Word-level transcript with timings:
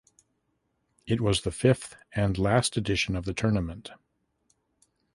It 1.05 1.21
was 1.21 1.41
the 1.43 1.51
fifth 1.51 1.95
and 2.13 2.35
last 2.39 2.75
edition 2.75 3.15
of 3.15 3.25
the 3.25 3.35
tournament. 3.35 3.91